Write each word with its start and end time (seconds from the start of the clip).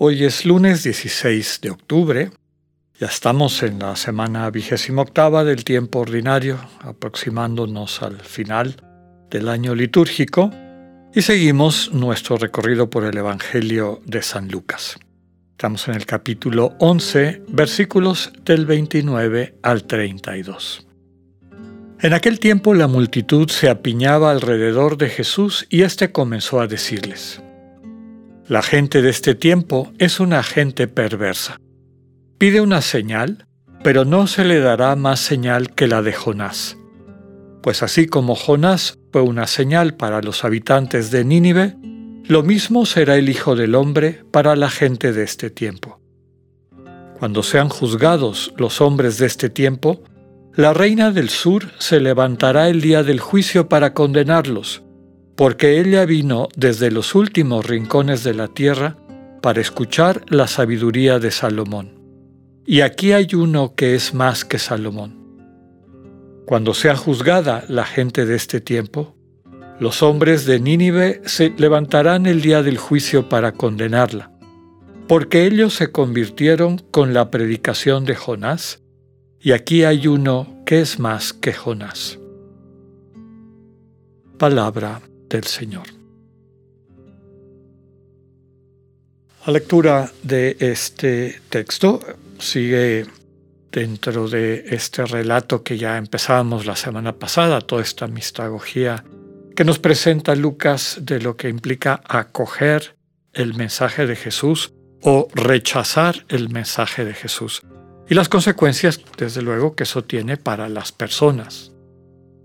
Hoy 0.00 0.22
es 0.22 0.44
lunes 0.44 0.84
16 0.84 1.58
de 1.60 1.70
octubre. 1.70 2.30
Ya 3.00 3.08
estamos 3.08 3.64
en 3.64 3.80
la 3.80 3.96
semana 3.96 4.48
vigésima 4.48 5.02
octava 5.02 5.42
del 5.42 5.64
tiempo 5.64 5.98
ordinario, 5.98 6.56
aproximándonos 6.82 8.00
al 8.00 8.20
final 8.20 8.76
del 9.28 9.48
año 9.48 9.74
litúrgico, 9.74 10.52
y 11.12 11.22
seguimos 11.22 11.92
nuestro 11.92 12.36
recorrido 12.36 12.88
por 12.88 13.02
el 13.02 13.16
Evangelio 13.16 14.00
de 14.04 14.22
San 14.22 14.48
Lucas. 14.48 15.00
Estamos 15.50 15.88
en 15.88 15.94
el 15.94 16.06
capítulo 16.06 16.76
11, 16.78 17.42
versículos 17.48 18.30
del 18.44 18.66
29 18.66 19.56
al 19.64 19.82
32. 19.82 20.86
En 22.02 22.12
aquel 22.12 22.38
tiempo 22.38 22.72
la 22.72 22.86
multitud 22.86 23.50
se 23.50 23.68
apiñaba 23.68 24.30
alrededor 24.30 24.96
de 24.96 25.08
Jesús 25.08 25.66
y 25.68 25.82
éste 25.82 26.12
comenzó 26.12 26.60
a 26.60 26.68
decirles, 26.68 27.42
La 28.48 28.62
gente 28.62 29.02
de 29.02 29.10
este 29.10 29.34
tiempo 29.34 29.92
es 29.98 30.20
una 30.20 30.42
gente 30.42 30.88
perversa. 30.88 31.60
Pide 32.38 32.62
una 32.62 32.80
señal, 32.80 33.46
pero 33.84 34.06
no 34.06 34.26
se 34.26 34.42
le 34.42 34.58
dará 34.58 34.96
más 34.96 35.20
señal 35.20 35.74
que 35.74 35.86
la 35.86 36.00
de 36.00 36.14
Jonás. 36.14 36.78
Pues 37.62 37.82
así 37.82 38.06
como 38.06 38.34
Jonás 38.34 38.98
fue 39.12 39.20
una 39.20 39.46
señal 39.46 39.96
para 39.96 40.22
los 40.22 40.46
habitantes 40.46 41.10
de 41.10 41.26
Nínive, 41.26 41.76
lo 42.24 42.42
mismo 42.42 42.86
será 42.86 43.16
el 43.16 43.28
Hijo 43.28 43.54
del 43.54 43.74
Hombre 43.74 44.24
para 44.30 44.56
la 44.56 44.70
gente 44.70 45.12
de 45.12 45.24
este 45.24 45.50
tiempo. 45.50 46.00
Cuando 47.18 47.42
sean 47.42 47.68
juzgados 47.68 48.54
los 48.56 48.80
hombres 48.80 49.18
de 49.18 49.26
este 49.26 49.50
tiempo, 49.50 50.02
la 50.54 50.72
reina 50.72 51.10
del 51.10 51.28
sur 51.28 51.70
se 51.78 52.00
levantará 52.00 52.70
el 52.70 52.80
día 52.80 53.02
del 53.02 53.20
juicio 53.20 53.68
para 53.68 53.92
condenarlos, 53.92 54.84
porque 55.38 55.78
ella 55.78 56.04
vino 56.04 56.48
desde 56.56 56.90
los 56.90 57.14
últimos 57.14 57.64
rincones 57.64 58.24
de 58.24 58.34
la 58.34 58.48
tierra 58.48 58.96
para 59.40 59.60
escuchar 59.60 60.24
la 60.26 60.48
sabiduría 60.48 61.20
de 61.20 61.30
Salomón. 61.30 61.92
Y 62.66 62.80
aquí 62.80 63.12
hay 63.12 63.28
uno 63.36 63.76
que 63.76 63.94
es 63.94 64.14
más 64.14 64.44
que 64.44 64.58
Salomón. 64.58 65.16
Cuando 66.44 66.74
sea 66.74 66.96
juzgada 66.96 67.62
la 67.68 67.84
gente 67.84 68.26
de 68.26 68.34
este 68.34 68.60
tiempo, 68.60 69.14
los 69.78 70.02
hombres 70.02 70.44
de 70.44 70.58
Nínive 70.58 71.22
se 71.24 71.50
levantarán 71.56 72.26
el 72.26 72.40
día 72.40 72.64
del 72.64 72.76
juicio 72.76 73.28
para 73.28 73.52
condenarla, 73.52 74.32
porque 75.06 75.46
ellos 75.46 75.72
se 75.72 75.92
convirtieron 75.92 76.82
con 76.90 77.14
la 77.14 77.30
predicación 77.30 78.04
de 78.04 78.16
Jonás, 78.16 78.82
y 79.40 79.52
aquí 79.52 79.84
hay 79.84 80.08
uno 80.08 80.64
que 80.66 80.80
es 80.80 80.98
más 80.98 81.32
que 81.32 81.52
Jonás. 81.52 82.18
Palabra 84.36 85.00
del 85.28 85.44
Señor. 85.44 85.86
La 89.46 89.52
lectura 89.52 90.10
de 90.22 90.56
este 90.60 91.40
texto 91.48 92.00
sigue 92.38 93.06
dentro 93.72 94.28
de 94.28 94.64
este 94.68 95.04
relato 95.06 95.62
que 95.62 95.78
ya 95.78 95.96
empezábamos 95.96 96.66
la 96.66 96.76
semana 96.76 97.12
pasada, 97.12 97.60
toda 97.60 97.82
esta 97.82 98.06
mistagogía 98.06 99.04
que 99.54 99.64
nos 99.64 99.78
presenta 99.78 100.34
Lucas 100.34 100.98
de 101.02 101.20
lo 101.20 101.36
que 101.36 101.48
implica 101.48 102.00
acoger 102.06 102.96
el 103.32 103.54
mensaje 103.54 104.06
de 104.06 104.16
Jesús 104.16 104.72
o 105.02 105.28
rechazar 105.34 106.24
el 106.28 106.48
mensaje 106.48 107.04
de 107.04 107.14
Jesús 107.14 107.62
y 108.08 108.14
las 108.14 108.28
consecuencias, 108.28 109.00
desde 109.18 109.42
luego, 109.42 109.74
que 109.74 109.82
eso 109.82 110.02
tiene 110.02 110.38
para 110.38 110.68
las 110.68 110.92
personas. 110.92 111.72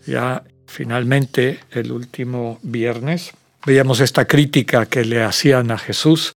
Ya 0.06 0.44
finalmente, 0.74 1.60
el 1.72 1.92
último 1.92 2.60
viernes, 2.64 3.32
veíamos 3.66 4.00
esta 4.00 4.26
crítica 4.26 4.88
que 4.88 5.06
le 5.06 5.24
hacían 5.24 5.72
a 5.72 5.78
Jesús, 5.78 6.34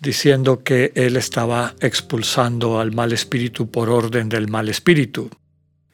diciendo 0.00 0.62
que 0.64 0.92
él 0.94 1.16
estaba 1.16 1.74
expulsando 1.80 2.80
al 2.80 2.92
mal 2.92 3.12
espíritu 3.12 3.70
por 3.70 3.90
orden 3.90 4.28
del 4.28 4.48
mal 4.48 4.68
espíritu. 4.68 5.30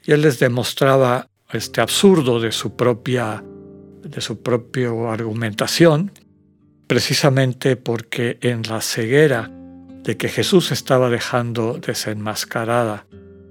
Y 0.04 0.12
él 0.12 0.22
les 0.22 0.38
demostraba 0.38 1.26
este 1.52 1.80
absurdo 1.80 2.40
de 2.40 2.52
su 2.52 2.76
propia 2.76 3.44
de 4.02 4.20
su 4.22 4.42
propia 4.42 4.90
argumentación, 5.08 6.10
precisamente 6.86 7.76
porque 7.76 8.38
en 8.40 8.62
la 8.62 8.80
ceguera 8.80 9.50
de 10.02 10.16
que 10.16 10.28
Jesús 10.28 10.72
estaba 10.72 11.10
dejando 11.10 11.78
desenmascarada 11.78 13.06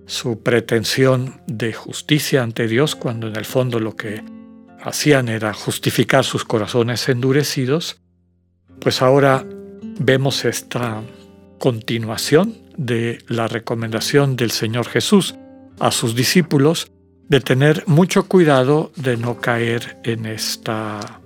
su 0.10 0.42
pretensión 0.42 1.40
de 1.46 1.72
justicia 1.72 2.42
ante 2.42 2.68
Dios, 2.68 2.96
cuando 2.96 3.28
en 3.28 3.36
el 3.36 3.46
fondo 3.46 3.80
lo 3.80 3.96
que 3.96 4.24
hacían 4.82 5.30
era 5.30 5.54
justificar 5.54 6.26
sus 6.26 6.44
corazones 6.46 7.08
endurecidos, 7.10 8.02
pues 8.82 9.04
ahora 9.04 9.46
vemos 10.00 10.46
esta 10.46 11.04
continuación 11.60 12.58
de 12.76 13.20
la 13.28 13.48
recomendación 13.48 14.36
del 14.36 14.50
Señor 14.50 14.88
Jesús 14.88 15.36
a 15.80 15.92
sus 15.92 16.16
discípulos 16.16 16.92
de 17.28 17.40
tener 17.40 17.84
mucho 17.86 18.28
cuidado 18.28 18.92
de 18.96 19.16
no 19.16 19.40
caer 19.40 20.00
en 20.04 20.26
esta 20.26 21.22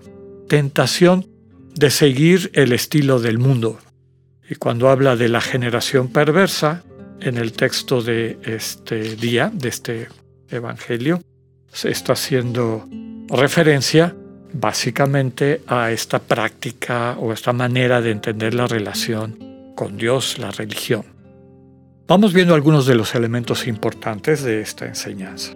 tentación 0.49 1.25
de 1.73 1.89
seguir 1.89 2.51
el 2.53 2.73
estilo 2.73 3.21
del 3.21 3.39
mundo, 3.39 3.79
y 4.49 4.55
cuando 4.55 4.89
habla 4.89 5.15
de 5.15 5.29
la 5.29 5.39
generación 5.39 6.09
perversa, 6.09 6.83
en 7.23 7.37
el 7.37 7.53
texto 7.53 8.01
de 8.01 8.37
este 8.43 9.15
día, 9.15 9.49
de 9.53 9.69
este 9.69 10.07
Evangelio, 10.49 11.21
se 11.71 11.89
está 11.89 12.13
haciendo 12.13 12.87
referencia 13.29 14.15
básicamente 14.51 15.61
a 15.67 15.91
esta 15.91 16.19
práctica 16.19 17.17
o 17.19 17.33
esta 17.33 17.53
manera 17.53 18.01
de 18.01 18.11
entender 18.11 18.53
la 18.53 18.67
relación 18.67 19.73
con 19.75 19.97
Dios, 19.97 20.37
la 20.37 20.51
religión. 20.51 21.05
Vamos 22.07 22.33
viendo 22.33 22.53
algunos 22.53 22.85
de 22.85 22.95
los 22.95 23.15
elementos 23.15 23.65
importantes 23.65 24.43
de 24.43 24.61
esta 24.61 24.85
enseñanza. 24.85 25.53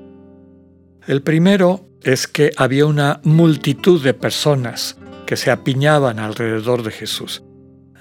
El 1.05 1.21
primero 1.21 1.85
es 2.01 2.27
que 2.27 2.51
había 2.57 2.85
una 2.85 3.19
multitud 3.23 4.01
de 4.01 4.13
personas 4.13 4.97
que 5.25 5.35
se 5.35 5.51
apiñaban 5.51 6.19
alrededor 6.19 6.83
de 6.83 6.91
Jesús. 6.91 7.43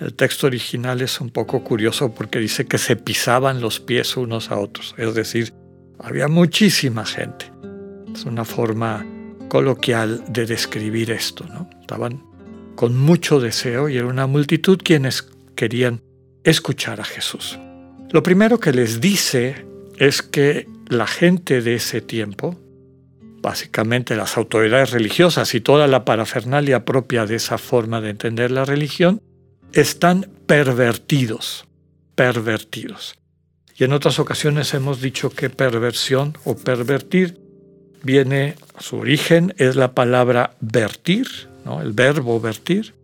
El 0.00 0.14
texto 0.14 0.46
original 0.46 1.00
es 1.00 1.20
un 1.20 1.30
poco 1.30 1.64
curioso 1.64 2.12
porque 2.12 2.38
dice 2.38 2.66
que 2.66 2.78
se 2.78 2.96
pisaban 2.96 3.60
los 3.60 3.80
pies 3.80 4.16
unos 4.16 4.50
a 4.50 4.58
otros, 4.58 4.94
es 4.98 5.14
decir, 5.14 5.54
había 5.98 6.28
muchísima 6.28 7.06
gente. 7.06 7.50
Es 8.14 8.24
una 8.24 8.44
forma 8.44 9.06
coloquial 9.48 10.22
de 10.28 10.44
describir 10.44 11.10
esto, 11.10 11.44
¿no? 11.46 11.70
Estaban 11.80 12.22
con 12.74 12.96
mucho 12.96 13.40
deseo 13.40 13.88
y 13.88 13.96
era 13.96 14.06
una 14.06 14.26
multitud 14.26 14.78
quienes 14.82 15.28
querían 15.54 16.02
escuchar 16.44 17.00
a 17.00 17.04
Jesús. 17.04 17.58
Lo 18.10 18.22
primero 18.22 18.60
que 18.60 18.72
les 18.72 19.00
dice 19.00 19.66
es 19.98 20.22
que 20.22 20.68
la 20.88 21.06
gente 21.06 21.62
de 21.62 21.74
ese 21.74 22.02
tiempo, 22.02 22.60
básicamente 23.40 24.14
las 24.14 24.36
autoridades 24.36 24.90
religiosas 24.90 25.54
y 25.54 25.60
toda 25.60 25.86
la 25.86 26.04
parafernalia 26.04 26.84
propia 26.84 27.24
de 27.24 27.36
esa 27.36 27.56
forma 27.56 28.00
de 28.00 28.10
entender 28.10 28.50
la 28.50 28.64
religión, 28.64 29.22
están 29.76 30.30
pervertidos, 30.46 31.66
pervertidos. 32.14 33.18
Y 33.76 33.84
en 33.84 33.92
otras 33.92 34.18
ocasiones 34.18 34.72
hemos 34.72 35.02
dicho 35.02 35.28
que 35.28 35.50
perversión 35.50 36.34
o 36.44 36.56
pervertir 36.56 37.38
viene, 38.02 38.54
su 38.78 38.96
origen 38.96 39.54
es 39.58 39.76
la 39.76 39.92
palabra 39.92 40.56
vertir, 40.60 41.26
el 41.82 41.92
verbo 41.92 42.40
vertir, 42.40 42.94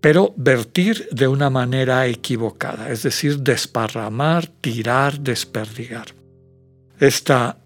pero 0.00 0.34
vertir 0.36 1.08
de 1.12 1.28
una 1.28 1.50
manera 1.50 2.06
equivocada, 2.08 2.90
es 2.90 3.04
decir, 3.04 3.38
desparramar, 3.38 4.48
tirar, 4.48 5.20
desperdigar. 5.20 6.06
Esta 6.98 7.58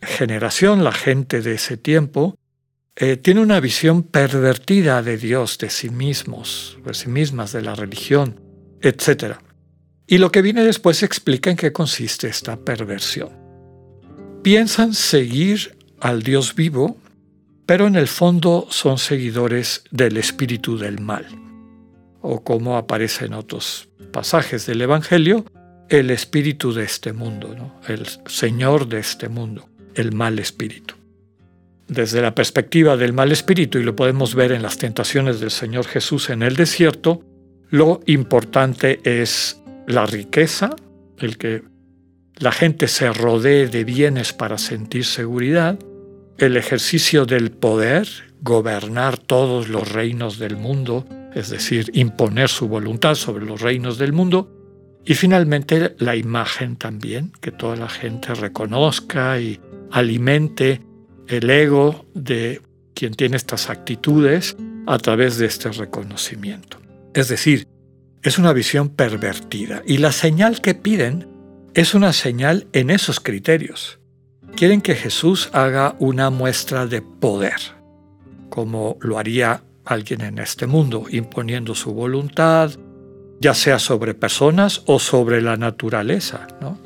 generación, 0.00 0.84
la 0.84 0.92
gente 0.92 1.42
de 1.42 1.54
ese 1.54 1.76
tiempo, 1.76 2.38
eh, 2.96 3.16
tiene 3.16 3.40
una 3.40 3.58
visión 3.58 4.04
pervertida 4.04 5.02
de 5.02 5.16
Dios, 5.16 5.58
de 5.58 5.68
sí 5.68 5.90
mismos, 5.90 6.78
de 6.84 6.94
sí 6.94 7.08
mismas, 7.08 7.52
de 7.52 7.62
la 7.62 7.74
religión, 7.74 8.40
etc. 8.80 9.36
Y 10.06 10.18
lo 10.18 10.30
que 10.30 10.42
viene 10.42 10.62
después 10.62 11.02
explica 11.02 11.50
en 11.50 11.56
qué 11.56 11.72
consiste 11.72 12.28
esta 12.28 12.56
perversión. 12.56 13.30
Piensan 14.42 14.94
seguir 14.94 15.76
al 16.00 16.22
Dios 16.22 16.54
vivo, 16.54 16.96
pero 17.66 17.86
en 17.88 17.96
el 17.96 18.06
fondo 18.06 18.68
son 18.70 18.98
seguidores 18.98 19.82
del 19.90 20.16
espíritu 20.16 20.78
del 20.78 21.00
mal. 21.00 21.26
O 22.20 22.44
como 22.44 22.76
aparece 22.76 23.24
en 23.24 23.34
otros 23.34 23.88
pasajes 24.12 24.66
del 24.66 24.82
Evangelio, 24.82 25.44
el 25.88 26.10
espíritu 26.10 26.72
de 26.72 26.84
este 26.84 27.12
mundo, 27.12 27.80
el 27.88 28.06
señor 28.26 28.88
de 28.88 29.00
este 29.00 29.28
mundo, 29.28 29.68
el 29.94 30.12
mal 30.12 30.38
espíritu. 30.38 30.94
Desde 31.88 32.22
la 32.22 32.34
perspectiva 32.34 32.96
del 32.96 33.12
mal 33.12 33.30
espíritu, 33.30 33.78
y 33.78 33.82
lo 33.82 33.94
podemos 33.94 34.34
ver 34.34 34.52
en 34.52 34.62
las 34.62 34.78
tentaciones 34.78 35.40
del 35.40 35.50
Señor 35.50 35.86
Jesús 35.86 36.30
en 36.30 36.42
el 36.42 36.56
desierto, 36.56 37.22
lo 37.68 38.00
importante 38.06 39.00
es 39.04 39.60
la 39.86 40.06
riqueza, 40.06 40.70
el 41.18 41.36
que 41.36 41.62
la 42.36 42.52
gente 42.52 42.88
se 42.88 43.12
rodee 43.12 43.68
de 43.68 43.84
bienes 43.84 44.32
para 44.32 44.58
sentir 44.58 45.04
seguridad, 45.04 45.78
el 46.38 46.56
ejercicio 46.56 47.26
del 47.26 47.50
poder, 47.50 48.08
gobernar 48.40 49.18
todos 49.18 49.68
los 49.68 49.92
reinos 49.92 50.38
del 50.38 50.56
mundo, 50.56 51.06
es 51.34 51.50
decir, 51.50 51.90
imponer 51.94 52.48
su 52.48 52.68
voluntad 52.68 53.14
sobre 53.14 53.44
los 53.44 53.60
reinos 53.60 53.98
del 53.98 54.12
mundo, 54.12 54.50
y 55.04 55.14
finalmente 55.14 55.94
la 55.98 56.16
imagen 56.16 56.76
también, 56.76 57.32
que 57.40 57.52
toda 57.52 57.76
la 57.76 57.88
gente 57.88 58.34
reconozca 58.34 59.38
y 59.38 59.60
alimente 59.90 60.80
el 61.28 61.48
ego 61.50 62.04
de 62.14 62.60
quien 62.94 63.14
tiene 63.14 63.36
estas 63.36 63.70
actitudes 63.70 64.56
a 64.86 64.98
través 64.98 65.38
de 65.38 65.46
este 65.46 65.70
reconocimiento. 65.70 66.78
Es 67.14 67.28
decir, 67.28 67.66
es 68.22 68.38
una 68.38 68.52
visión 68.52 68.88
pervertida 68.88 69.82
y 69.86 69.98
la 69.98 70.12
señal 70.12 70.60
que 70.60 70.74
piden 70.74 71.28
es 71.74 71.94
una 71.94 72.12
señal 72.12 72.66
en 72.72 72.90
esos 72.90 73.20
criterios. 73.20 73.98
Quieren 74.56 74.80
que 74.80 74.94
Jesús 74.94 75.50
haga 75.52 75.96
una 75.98 76.30
muestra 76.30 76.86
de 76.86 77.02
poder, 77.02 77.60
como 78.48 78.96
lo 79.00 79.18
haría 79.18 79.62
alguien 79.84 80.20
en 80.20 80.38
este 80.38 80.66
mundo, 80.66 81.06
imponiendo 81.10 81.74
su 81.74 81.92
voluntad, 81.92 82.70
ya 83.40 83.54
sea 83.54 83.78
sobre 83.78 84.14
personas 84.14 84.82
o 84.86 84.98
sobre 84.98 85.42
la 85.42 85.56
naturaleza. 85.56 86.46
¿no? 86.60 86.78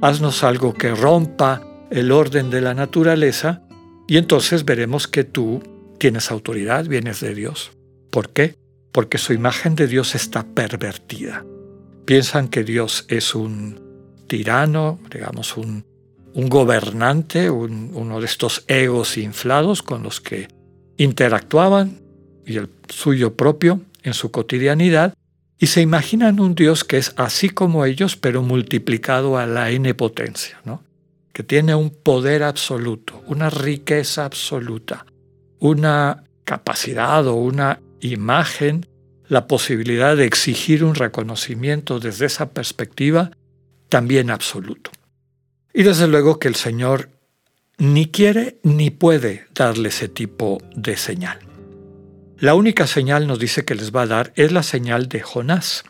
Haznos 0.00 0.44
algo 0.44 0.72
que 0.72 0.94
rompa 0.94 1.60
el 1.90 2.12
orden 2.12 2.50
de 2.50 2.60
la 2.60 2.74
naturaleza 2.74 3.62
y 4.10 4.16
entonces 4.16 4.64
veremos 4.64 5.06
que 5.06 5.22
tú 5.22 5.62
tienes 5.98 6.32
autoridad, 6.32 6.84
vienes 6.84 7.20
de 7.20 7.32
Dios. 7.32 7.70
¿Por 8.10 8.30
qué? 8.30 8.56
Porque 8.90 9.18
su 9.18 9.32
imagen 9.32 9.76
de 9.76 9.86
Dios 9.86 10.16
está 10.16 10.42
pervertida. 10.42 11.44
Piensan 12.06 12.48
que 12.48 12.64
Dios 12.64 13.04
es 13.06 13.36
un 13.36 13.80
tirano, 14.26 14.98
digamos, 15.12 15.56
un, 15.56 15.84
un 16.34 16.48
gobernante, 16.48 17.50
uno 17.50 18.18
de 18.18 18.26
estos 18.26 18.64
egos 18.66 19.16
inflados 19.16 19.80
con 19.80 20.02
los 20.02 20.20
que 20.20 20.48
interactuaban 20.96 22.00
y 22.44 22.56
el 22.56 22.68
suyo 22.88 23.36
propio 23.36 23.80
en 24.02 24.14
su 24.14 24.32
cotidianidad, 24.32 25.14
y 25.56 25.68
se 25.68 25.82
imaginan 25.82 26.40
un 26.40 26.56
Dios 26.56 26.82
que 26.82 26.98
es 26.98 27.14
así 27.16 27.48
como 27.48 27.84
ellos, 27.84 28.16
pero 28.16 28.42
multiplicado 28.42 29.38
a 29.38 29.46
la 29.46 29.70
n 29.70 29.94
potencia, 29.94 30.60
¿no? 30.64 30.82
Que 31.32 31.42
tiene 31.42 31.74
un 31.74 31.90
poder 31.90 32.42
absoluto, 32.42 33.22
una 33.26 33.50
riqueza 33.50 34.24
absoluta, 34.24 35.06
una 35.58 36.24
capacidad 36.44 37.26
o 37.26 37.34
una 37.34 37.80
imagen, 38.00 38.86
la 39.28 39.46
posibilidad 39.46 40.16
de 40.16 40.24
exigir 40.24 40.82
un 40.82 40.94
reconocimiento 40.94 42.00
desde 42.00 42.26
esa 42.26 42.50
perspectiva 42.50 43.30
también 43.88 44.30
absoluto. 44.30 44.90
Y 45.72 45.84
desde 45.84 46.08
luego 46.08 46.38
que 46.38 46.48
el 46.48 46.56
Señor 46.56 47.10
ni 47.78 48.06
quiere 48.06 48.58
ni 48.62 48.90
puede 48.90 49.46
darle 49.54 49.88
ese 49.88 50.08
tipo 50.08 50.60
de 50.74 50.96
señal. 50.96 51.38
La 52.38 52.54
única 52.54 52.86
señal 52.86 53.26
nos 53.26 53.38
dice 53.38 53.64
que 53.64 53.74
les 53.74 53.94
va 53.94 54.02
a 54.02 54.06
dar 54.06 54.32
es 54.34 54.52
la 54.52 54.62
señal 54.62 55.08
de 55.08 55.20
Jonás. 55.20 55.84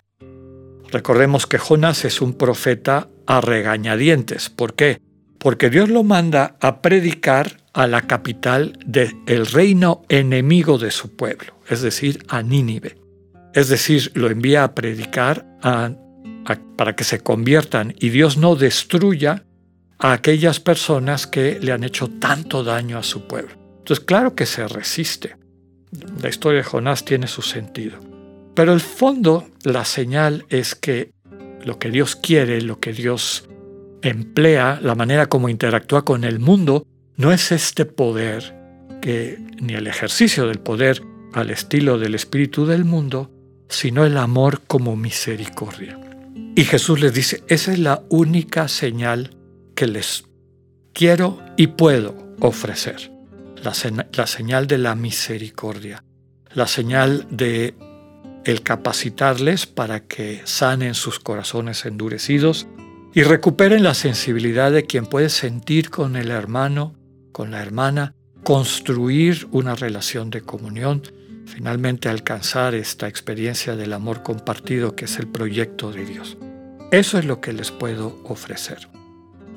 Recordemos 0.90 1.46
que 1.46 1.58
Jonás 1.58 2.04
es 2.04 2.20
un 2.20 2.34
profeta 2.34 3.08
a 3.26 3.40
regañadientes. 3.40 4.50
¿Por 4.50 4.74
qué? 4.74 5.00
Porque 5.40 5.70
Dios 5.70 5.88
lo 5.88 6.04
manda 6.04 6.56
a 6.60 6.82
predicar 6.82 7.56
a 7.72 7.86
la 7.86 8.02
capital 8.02 8.78
del 8.84 9.46
reino 9.46 10.02
enemigo 10.08 10.76
de 10.78 10.90
su 10.90 11.16
pueblo, 11.16 11.54
es 11.68 11.80
decir, 11.80 12.22
a 12.28 12.42
Nínive. 12.42 12.98
Es 13.54 13.68
decir, 13.68 14.12
lo 14.14 14.28
envía 14.28 14.64
a 14.64 14.74
predicar 14.74 15.46
para 16.76 16.94
que 16.94 17.04
se 17.04 17.20
conviertan 17.20 17.94
y 17.98 18.10
Dios 18.10 18.36
no 18.36 18.54
destruya 18.54 19.44
a 19.98 20.12
aquellas 20.12 20.60
personas 20.60 21.26
que 21.26 21.58
le 21.58 21.72
han 21.72 21.84
hecho 21.84 22.08
tanto 22.08 22.62
daño 22.62 22.98
a 22.98 23.02
su 23.02 23.26
pueblo. 23.26 23.52
Entonces, 23.78 24.04
claro 24.04 24.34
que 24.34 24.46
se 24.46 24.68
resiste. 24.68 25.36
La 26.22 26.28
historia 26.28 26.58
de 26.58 26.64
Jonás 26.64 27.04
tiene 27.04 27.26
su 27.26 27.42
sentido. 27.42 27.98
Pero 28.54 28.72
el 28.72 28.80
fondo, 28.80 29.48
la 29.64 29.84
señal 29.84 30.44
es 30.48 30.74
que 30.74 31.12
lo 31.64 31.78
que 31.78 31.90
Dios 31.90 32.14
quiere, 32.14 32.60
lo 32.60 32.78
que 32.78 32.92
Dios 32.92 33.48
emplea, 34.02 34.78
la 34.82 34.94
manera 34.94 35.28
como 35.28 35.48
interactúa 35.48 36.04
con 36.04 36.24
el 36.24 36.38
mundo, 36.38 36.86
no 37.16 37.32
es 37.32 37.52
este 37.52 37.84
poder 37.84 38.54
que 39.00 39.38
ni 39.60 39.74
el 39.74 39.86
ejercicio 39.86 40.46
del 40.46 40.58
poder 40.58 41.02
al 41.32 41.50
estilo 41.50 41.98
del 41.98 42.14
espíritu 42.14 42.66
del 42.66 42.84
mundo, 42.84 43.30
sino 43.68 44.04
el 44.04 44.16
amor 44.16 44.62
como 44.66 44.96
misericordia. 44.96 45.98
Y 46.56 46.64
Jesús 46.64 47.00
les 47.00 47.14
dice, 47.14 47.42
esa 47.48 47.72
es 47.72 47.78
la 47.78 48.02
única 48.08 48.68
señal 48.68 49.36
que 49.74 49.86
les 49.86 50.24
quiero 50.92 51.40
y 51.56 51.68
puedo 51.68 52.16
ofrecer. 52.40 53.12
La, 53.62 53.72
la 54.12 54.26
señal 54.26 54.66
de 54.66 54.78
la 54.78 54.94
misericordia, 54.94 56.02
la 56.54 56.66
señal 56.66 57.26
de 57.30 57.74
el 58.44 58.62
capacitarles 58.62 59.66
para 59.66 60.00
que 60.00 60.40
sanen 60.44 60.94
sus 60.94 61.20
corazones 61.20 61.84
endurecidos 61.84 62.66
y 63.12 63.22
recuperen 63.22 63.82
la 63.82 63.94
sensibilidad 63.94 64.70
de 64.70 64.84
quien 64.84 65.06
puede 65.06 65.28
sentir 65.28 65.90
con 65.90 66.16
el 66.16 66.30
hermano, 66.30 66.94
con 67.32 67.50
la 67.50 67.60
hermana, 67.60 68.14
construir 68.44 69.48
una 69.50 69.74
relación 69.74 70.30
de 70.30 70.42
comunión, 70.42 71.02
finalmente 71.46 72.08
alcanzar 72.08 72.74
esta 72.74 73.08
experiencia 73.08 73.76
del 73.76 73.92
amor 73.92 74.22
compartido 74.22 74.94
que 74.94 75.06
es 75.06 75.18
el 75.18 75.26
proyecto 75.26 75.92
de 75.92 76.04
Dios. 76.04 76.38
Eso 76.92 77.18
es 77.18 77.24
lo 77.24 77.40
que 77.40 77.52
les 77.52 77.70
puedo 77.70 78.20
ofrecer. 78.24 78.88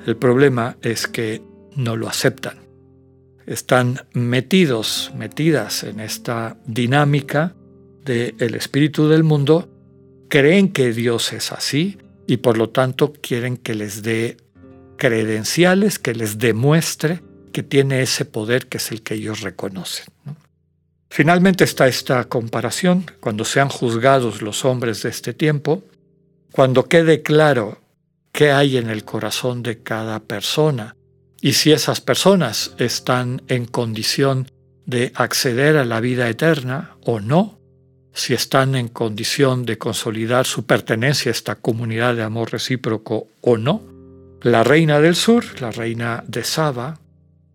El 0.06 0.16
problema 0.16 0.76
es 0.82 1.06
que 1.06 1.42
no 1.76 1.96
lo 1.96 2.08
aceptan. 2.08 2.58
Están 3.46 4.00
metidos, 4.12 5.12
metidas 5.16 5.84
en 5.84 6.00
esta 6.00 6.56
dinámica 6.66 7.54
del 8.04 8.54
espíritu 8.54 9.08
del 9.08 9.22
mundo, 9.22 9.68
creen 10.28 10.72
que 10.72 10.92
Dios 10.92 11.32
es 11.32 11.52
así, 11.52 11.98
y 12.26 12.38
por 12.38 12.58
lo 12.58 12.70
tanto 12.70 13.12
quieren 13.12 13.56
que 13.56 13.74
les 13.74 14.02
dé 14.02 14.36
credenciales, 14.96 15.98
que 15.98 16.14
les 16.14 16.38
demuestre 16.38 17.22
que 17.52 17.62
tiene 17.62 18.02
ese 18.02 18.24
poder 18.24 18.66
que 18.66 18.78
es 18.78 18.90
el 18.90 19.02
que 19.02 19.14
ellos 19.14 19.40
reconocen. 19.40 20.06
Finalmente 21.08 21.62
está 21.62 21.86
esta 21.86 22.24
comparación, 22.24 23.06
cuando 23.20 23.44
sean 23.44 23.68
juzgados 23.68 24.42
los 24.42 24.64
hombres 24.64 25.02
de 25.02 25.10
este 25.10 25.32
tiempo, 25.32 25.84
cuando 26.50 26.88
quede 26.88 27.22
claro 27.22 27.80
qué 28.32 28.50
hay 28.50 28.76
en 28.76 28.90
el 28.90 29.04
corazón 29.04 29.62
de 29.62 29.82
cada 29.82 30.18
persona 30.20 30.96
y 31.40 31.52
si 31.52 31.72
esas 31.72 32.00
personas 32.00 32.74
están 32.78 33.42
en 33.48 33.66
condición 33.66 34.48
de 34.86 35.12
acceder 35.14 35.76
a 35.76 35.84
la 35.84 36.00
vida 36.00 36.28
eterna 36.28 36.96
o 37.04 37.20
no, 37.20 37.60
si 38.14 38.32
están 38.32 38.76
en 38.76 38.88
condición 38.88 39.66
de 39.66 39.76
consolidar 39.76 40.46
su 40.46 40.64
pertenencia 40.64 41.30
a 41.30 41.32
esta 41.32 41.56
comunidad 41.56 42.14
de 42.14 42.22
amor 42.22 42.52
recíproco 42.52 43.26
o 43.40 43.58
no. 43.58 43.82
La 44.40 44.62
reina 44.62 45.00
del 45.00 45.16
sur, 45.16 45.44
la 45.60 45.72
reina 45.72 46.22
de 46.28 46.44
Saba, 46.44 47.00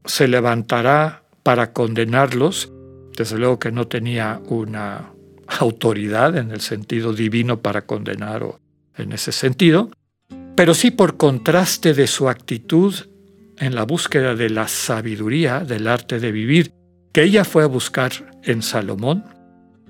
se 0.06 0.28
levantará 0.28 1.24
para 1.44 1.72
condenarlos, 1.72 2.72
desde 3.16 3.38
luego 3.38 3.58
que 3.58 3.72
no 3.72 3.88
tenía 3.88 4.42
una 4.48 5.12
autoridad 5.60 6.36
en 6.38 6.52
el 6.52 6.62
sentido 6.62 7.14
divino 7.14 7.62
para 7.62 7.84
condenar 7.84 8.44
o 8.44 8.60
en 8.98 9.14
ese 9.14 9.32
sentido, 9.32 9.90
pero 10.56 10.74
sí 10.74 10.92
por 10.92 11.16
contraste 11.16 11.94
de 11.94 12.06
su 12.06 12.28
actitud 12.28 12.94
en 13.58 13.76
la 13.76 13.84
búsqueda 13.84 14.36
de 14.36 14.50
la 14.50 14.68
sabiduría, 14.68 15.62
del 15.62 15.88
arte 15.88 16.20
de 16.20 16.32
vivir, 16.32 16.74
que 17.14 17.24
ella 17.24 17.46
fue 17.46 17.64
a 17.64 17.68
buscar 17.68 18.12
en 18.44 18.62
Salomón, 18.62 19.24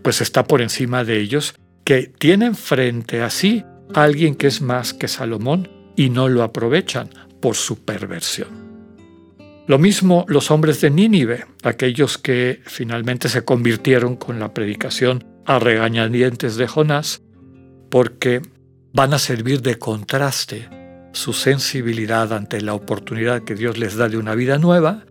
pues 0.03 0.21
está 0.21 0.45
por 0.45 0.61
encima 0.61 1.03
de 1.03 1.19
ellos, 1.19 1.55
que 1.83 2.03
tienen 2.03 2.55
frente 2.55 3.21
a 3.21 3.29
sí 3.29 3.63
a 3.93 4.03
alguien 4.03 4.35
que 4.35 4.47
es 4.47 4.61
más 4.61 4.93
que 4.93 5.07
Salomón 5.07 5.69
y 5.95 6.09
no 6.09 6.27
lo 6.27 6.43
aprovechan 6.43 7.09
por 7.41 7.55
su 7.55 7.83
perversión. 7.83 8.69
Lo 9.67 9.77
mismo 9.77 10.25
los 10.27 10.49
hombres 10.51 10.81
de 10.81 10.89
Nínive, 10.89 11.45
aquellos 11.63 12.17
que 12.17 12.61
finalmente 12.65 13.29
se 13.29 13.43
convirtieron 13.43 14.15
con 14.15 14.39
la 14.39 14.53
predicación 14.53 15.25
a 15.45 15.59
regañadientes 15.59 16.55
de 16.55 16.67
Jonás, 16.67 17.21
porque 17.89 18.41
van 18.93 19.13
a 19.13 19.19
servir 19.19 19.61
de 19.61 19.77
contraste 19.77 20.69
su 21.11 21.33
sensibilidad 21.33 22.33
ante 22.33 22.61
la 22.61 22.73
oportunidad 22.73 23.43
que 23.43 23.55
Dios 23.55 23.77
les 23.77 23.95
da 23.95 24.09
de 24.09 24.17
una 24.17 24.35
vida 24.35 24.57
nueva 24.57 25.05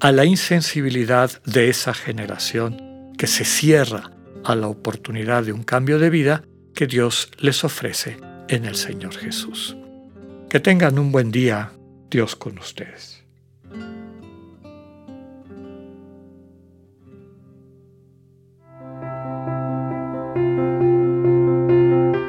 a 0.00 0.12
la 0.12 0.24
insensibilidad 0.24 1.30
de 1.44 1.68
esa 1.68 1.94
generación 1.94 3.12
que 3.16 3.26
se 3.26 3.44
cierra 3.44 4.10
a 4.44 4.54
la 4.54 4.68
oportunidad 4.68 5.44
de 5.44 5.52
un 5.52 5.62
cambio 5.62 5.98
de 5.98 6.10
vida 6.10 6.44
que 6.74 6.86
Dios 6.86 7.30
les 7.38 7.64
ofrece 7.64 8.18
en 8.48 8.64
el 8.64 8.74
Señor 8.74 9.14
Jesús. 9.14 9.76
Que 10.48 10.60
tengan 10.60 10.98
un 10.98 11.12
buen 11.12 11.30
día. 11.30 11.72
Dios 12.10 12.36
con 12.36 12.58
ustedes. 12.58 13.24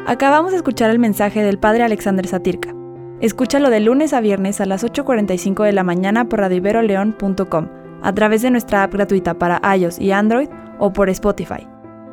Acabamos 0.08 0.52
de 0.52 0.58
escuchar 0.58 0.90
el 0.90 1.00
mensaje 1.00 1.44
del 1.44 1.60
Padre 1.60 1.84
Alexander 1.84 2.26
Satirka. 2.26 2.74
Escúchalo 3.22 3.70
de 3.70 3.80
lunes 3.80 4.14
a 4.14 4.22
viernes 4.22 4.62
a 4.62 4.66
las 4.66 4.84
8.45 4.84 5.64
de 5.64 5.74
la 5.74 5.84
mañana 5.84 6.30
por 6.30 6.40
radioiberoleón.com, 6.40 7.68
a 8.02 8.14
través 8.14 8.42
de 8.42 8.52
nuestra 8.52 8.84
app 8.84 8.94
gratuita 8.94 9.38
para 9.38 9.62
iOS 9.76 10.00
y 10.00 10.12
Android 10.12 10.50
o 10.80 10.94
por 10.94 11.10
Spotify. 11.10 11.75